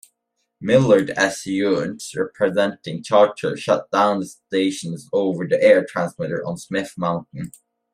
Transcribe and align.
Millard 0.59 1.11
S. 1.11 1.43
Younts, 1.45 2.15
representing 2.17 3.03
Charter, 3.03 3.55
shut 3.55 3.91
down 3.91 4.21
the 4.21 4.25
station's 4.25 5.07
over-the-air 5.13 5.85
transmitter 5.85 6.43
on 6.43 6.57
Smith 6.57 6.91
Mountain. 6.97 7.51